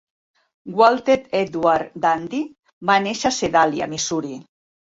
[0.79, 2.41] Walter Edward Dandy
[2.93, 4.37] va néixer a Sedàlia, Missouri.